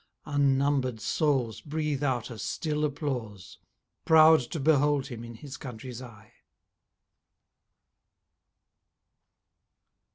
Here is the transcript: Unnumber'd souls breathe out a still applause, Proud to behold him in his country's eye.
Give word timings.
Unnumber'd 0.25 0.99
souls 0.99 1.61
breathe 1.61 2.01
out 2.01 2.31
a 2.31 2.39
still 2.39 2.83
applause, 2.83 3.59
Proud 4.03 4.39
to 4.39 4.59
behold 4.59 5.05
him 5.09 5.23
in 5.23 5.35
his 5.35 5.57
country's 5.57 6.01
eye. 6.01 6.33